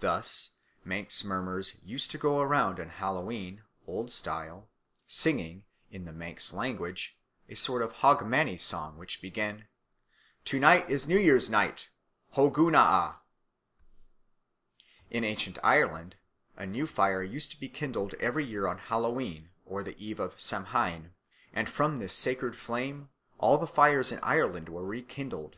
[0.00, 4.68] Thus Manx mummers used to go round on Hallowe'en (Old Style),
[5.06, 7.18] singing, in the Manx language,
[7.48, 9.68] a sort of Hogmanay song which began
[10.44, 11.88] "To night is New Year's Night,
[12.34, 13.20] Hogunnaa!"
[15.08, 16.16] In ancient Ireland,
[16.58, 20.38] a new fire used to be kindled every year on Hallowe'en or the Eve of
[20.38, 21.14] Samhain,
[21.54, 23.08] and from this sacred flame
[23.38, 25.56] all the fires in Ireland were rekindled.